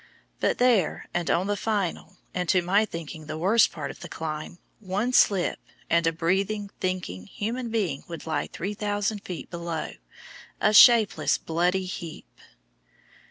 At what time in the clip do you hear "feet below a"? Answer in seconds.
9.19-10.73